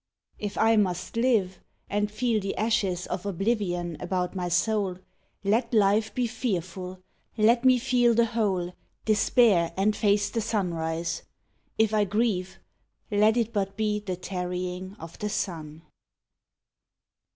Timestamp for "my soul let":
4.35-5.75